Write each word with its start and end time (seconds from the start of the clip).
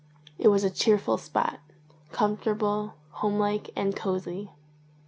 It 0.39 0.47
was 0.47 0.63
a 0.63 0.71
cheerful 0.71 1.19
spot, 1.19 1.59
comfortable, 2.11 2.95
home 3.19 3.37
like, 3.37 3.69
and 3.75 3.95
cosy. 3.95 4.49